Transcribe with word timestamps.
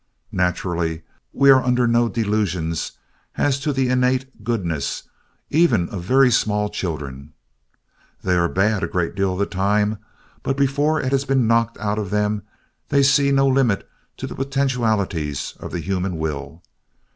Naturally, 0.31 1.03
we 1.31 1.51
are 1.51 1.63
under 1.63 1.85
no 1.87 2.09
delusions 2.09 2.93
as 3.35 3.59
to 3.59 3.71
the 3.71 3.87
innate 3.89 4.43
goodness 4.43 5.03
even 5.51 5.87
of 5.89 6.01
very 6.01 6.31
small 6.31 6.69
children. 6.69 7.33
They 8.23 8.35
are 8.35 8.49
bad 8.49 8.81
a 8.83 8.87
great 8.87 9.13
deal 9.13 9.33
of 9.33 9.37
the 9.37 9.45
time, 9.45 9.99
but 10.41 10.57
before 10.57 10.99
it 10.99 11.11
has 11.11 11.23
been 11.25 11.45
knocked 11.45 11.77
out 11.77 11.99
of 11.99 12.09
them 12.09 12.41
they 12.89 13.03
see 13.03 13.31
no 13.31 13.45
limit 13.45 13.87
to 14.17 14.25
the 14.25 14.33
potentialities 14.33 15.53
of 15.59 15.71
the 15.71 15.79
human 15.81 16.17
will. 16.17 16.63